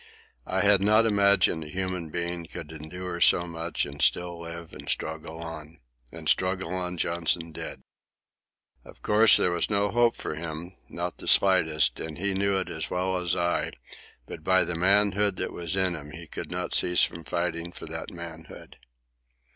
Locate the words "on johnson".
6.73-7.51